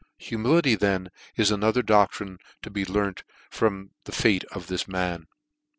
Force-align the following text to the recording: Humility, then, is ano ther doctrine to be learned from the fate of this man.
Humility, 0.17 0.73
then, 0.73 1.11
is 1.35 1.51
ano 1.51 1.71
ther 1.71 1.83
doctrine 1.83 2.39
to 2.63 2.71
be 2.71 2.85
learned 2.85 3.21
from 3.51 3.91
the 4.05 4.11
fate 4.11 4.43
of 4.45 4.65
this 4.65 4.87
man. 4.87 5.27